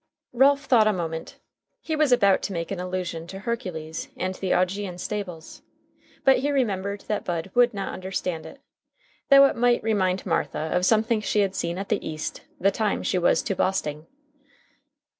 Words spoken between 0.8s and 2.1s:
a moment. He